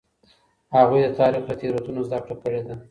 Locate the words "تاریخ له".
1.21-1.55